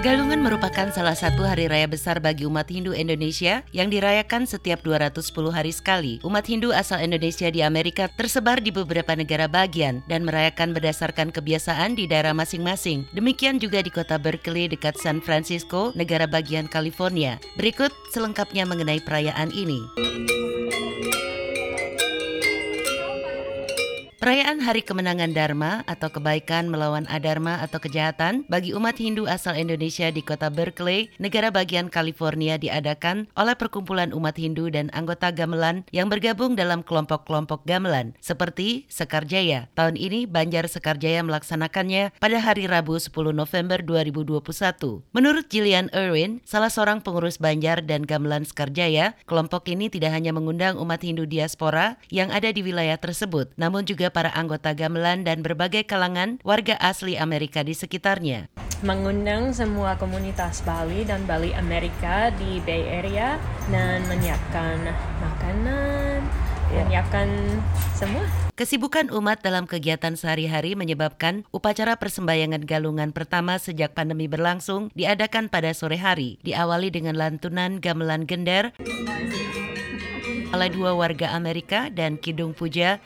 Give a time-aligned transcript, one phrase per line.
[0.00, 5.28] Galungan merupakan salah satu hari raya besar bagi umat Hindu Indonesia yang dirayakan setiap 210
[5.52, 6.16] hari sekali.
[6.24, 12.00] Umat Hindu asal Indonesia di Amerika tersebar di beberapa negara bagian dan merayakan berdasarkan kebiasaan
[12.00, 13.12] di daerah masing-masing.
[13.12, 17.36] Demikian juga di kota Berkeley dekat San Francisco, negara bagian California.
[17.60, 19.84] Berikut selengkapnya mengenai perayaan ini.
[24.30, 30.06] Perayaan Hari Kemenangan Dharma atau kebaikan melawan adharma atau kejahatan bagi umat Hindu asal Indonesia
[30.06, 36.06] di kota Berkeley, negara bagian California diadakan oleh perkumpulan umat Hindu dan anggota gamelan yang
[36.06, 39.66] bergabung dalam kelompok-kelompok gamelan seperti Sekarjaya.
[39.74, 45.10] Tahun ini Banjar Sekarjaya melaksanakannya pada hari Rabu 10 November 2021.
[45.10, 50.78] Menurut Jillian Irwin, salah seorang pengurus Banjar dan gamelan Sekarjaya, kelompok ini tidak hanya mengundang
[50.78, 55.88] umat Hindu diaspora yang ada di wilayah tersebut, namun juga para anggota gamelan dan berbagai
[55.88, 58.52] kalangan warga asli Amerika di sekitarnya.
[58.84, 63.40] Mengundang semua komunitas Bali dan Bali Amerika di Bay Area
[63.72, 64.76] dan menyiapkan
[65.24, 66.20] makanan,
[66.68, 66.84] ya.
[66.84, 67.28] menyiapkan
[67.96, 68.20] semua.
[68.60, 75.72] Kesibukan umat dalam kegiatan sehari-hari menyebabkan upacara persembahyangan galungan pertama sejak pandemi berlangsung diadakan pada
[75.72, 78.76] sore hari, diawali dengan lantunan gamelan gender
[80.50, 83.00] oleh dua warga Amerika dan Kidung Puja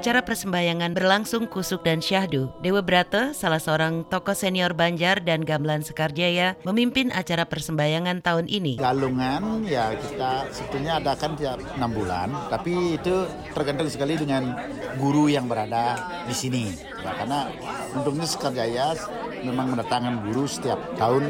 [0.00, 2.48] Acara persembahyangan berlangsung kusuk dan syahdu.
[2.64, 8.80] Dewa Brata, salah seorang tokoh senior Banjar dan Gamelan Sekarjaya, memimpin acara persembahyangan tahun ini.
[8.80, 14.56] Galungan ya kita sebetulnya adakan tiap enam bulan, tapi itu tergantung sekali dengan
[14.96, 16.72] guru yang berada di sini.
[17.04, 17.52] Ya, karena
[17.92, 18.96] untungnya Sekarjaya
[19.44, 21.28] memang mendatangkan guru setiap tahun,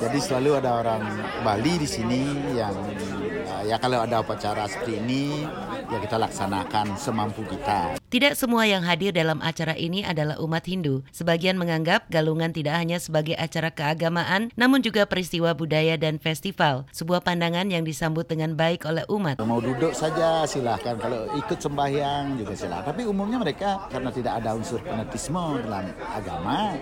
[0.00, 1.02] jadi selalu ada orang
[1.44, 2.74] Bali di sini yang
[3.64, 5.44] ya kalau ada upacara seperti ini
[5.90, 7.98] ya kita laksanakan semampu kita.
[8.10, 11.02] Tidak semua yang hadir dalam acara ini adalah umat Hindu.
[11.10, 16.86] Sebagian menganggap galungan tidak hanya sebagai acara keagamaan, namun juga peristiwa budaya dan festival.
[16.94, 19.42] Sebuah pandangan yang disambut dengan baik oleh umat.
[19.42, 22.94] Mau duduk saja silahkan, kalau ikut sembahyang juga silahkan.
[22.94, 26.74] Tapi umumnya mereka karena tidak ada unsur fanatisme dalam agama,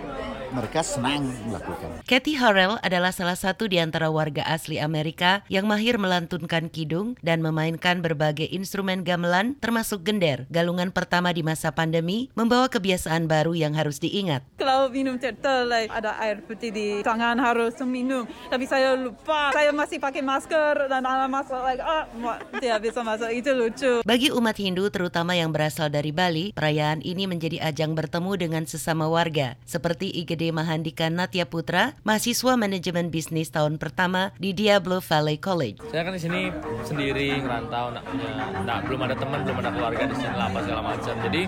[0.49, 2.01] mereka senang melakukan.
[2.09, 7.45] Kathy Harrell adalah salah satu di antara warga asli Amerika yang mahir melantunkan kidung dan
[7.45, 10.49] memainkan berbagai instrumen gamelan termasuk gender.
[10.49, 14.41] Galungan pertama di masa pandemi membawa kebiasaan baru yang harus diingat.
[14.57, 18.25] Kalau minum turtle, like, ada air putih di tangan harus minum.
[18.49, 23.05] Tapi saya lupa, saya masih pakai masker dan ada masker like, ah, oh, tidak bisa
[23.05, 23.29] masuk.
[23.29, 23.93] Itu lucu.
[24.01, 29.05] Bagi umat Hindu terutama yang berasal dari Bali, perayaan ini menjadi ajang bertemu dengan sesama
[29.05, 35.35] warga seperti IG IGD Mahandika Natya Putra, mahasiswa manajemen bisnis tahun pertama di Diablo Valley
[35.35, 35.83] College.
[35.91, 36.47] Saya kan di sini
[36.87, 38.31] sendiri ngerantau, punya,
[38.63, 41.15] nak belum ada teman, belum ada keluarga di sini lah apa segala macam.
[41.27, 41.43] Jadi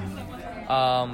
[0.67, 1.07] um,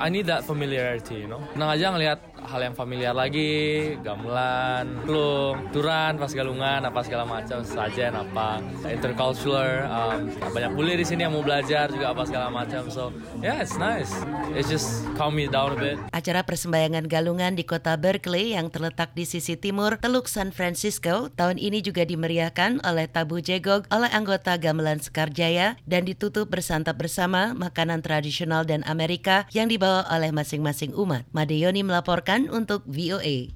[0.00, 1.42] I need that familiarity, you know.
[1.52, 7.60] Senang aja ngelihat hal yang familiar lagi, gamelan, klung, turan, pas galungan, apa segala macam,
[7.60, 12.88] sajen apa, intercultural, um, banyak bule di sini yang mau belajar juga apa segala macam.
[12.88, 13.12] So
[13.44, 14.08] yeah, it's nice.
[14.56, 15.96] It's just calm me down a bit.
[16.16, 21.60] Acara persembahyangan galungan di kota Berkeley yang terletak di sisi timur Teluk San Francisco tahun
[21.60, 28.00] ini juga dimeriahkan oleh tabu jegog oleh anggota gamelan Sekarjaya dan ditutup bersantap bersama makanan
[28.00, 31.28] tradisional dan Amerika yang dibawa dibawa oleh masing-masing umat.
[31.36, 33.52] Madeyoni melaporkan untuk VOA.